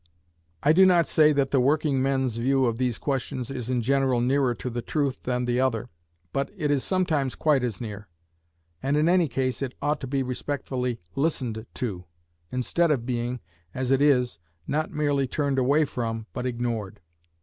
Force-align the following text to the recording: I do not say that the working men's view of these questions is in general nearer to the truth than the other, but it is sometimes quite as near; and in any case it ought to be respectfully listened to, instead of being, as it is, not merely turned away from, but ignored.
I 0.63 0.73
do 0.73 0.83
not 0.83 1.05
say 1.05 1.31
that 1.31 1.51
the 1.51 1.59
working 1.59 2.01
men's 2.01 2.37
view 2.37 2.65
of 2.65 2.79
these 2.79 2.97
questions 2.97 3.51
is 3.51 3.69
in 3.69 3.83
general 3.83 4.19
nearer 4.19 4.55
to 4.55 4.67
the 4.67 4.81
truth 4.81 5.21
than 5.21 5.45
the 5.45 5.59
other, 5.59 5.89
but 6.33 6.49
it 6.57 6.71
is 6.71 6.83
sometimes 6.83 7.35
quite 7.35 7.63
as 7.63 7.79
near; 7.79 8.07
and 8.81 8.97
in 8.97 9.07
any 9.07 9.27
case 9.27 9.61
it 9.61 9.75
ought 9.79 10.01
to 10.01 10.07
be 10.07 10.23
respectfully 10.23 10.99
listened 11.13 11.67
to, 11.75 12.05
instead 12.51 12.89
of 12.89 13.05
being, 13.05 13.41
as 13.75 13.91
it 13.91 14.01
is, 14.01 14.39
not 14.65 14.89
merely 14.89 15.27
turned 15.27 15.59
away 15.59 15.85
from, 15.85 16.25
but 16.33 16.47
ignored. 16.47 16.99